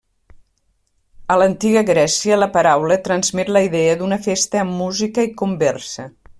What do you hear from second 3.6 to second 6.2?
idea d'una festa amb música i conversa.